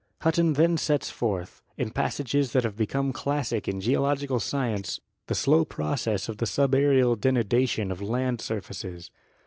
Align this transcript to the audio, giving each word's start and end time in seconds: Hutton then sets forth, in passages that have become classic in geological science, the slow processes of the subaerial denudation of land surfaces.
Hutton 0.21 0.53
then 0.53 0.77
sets 0.77 1.11
forth, 1.11 1.61
in 1.77 1.91
passages 1.91 2.53
that 2.53 2.63
have 2.63 2.75
become 2.75 3.13
classic 3.13 3.67
in 3.67 3.79
geological 3.79 4.39
science, 4.39 4.99
the 5.27 5.35
slow 5.35 5.63
processes 5.63 6.27
of 6.27 6.37
the 6.37 6.47
subaerial 6.47 7.15
denudation 7.19 7.91
of 7.91 8.01
land 8.01 8.41
surfaces. 8.41 9.11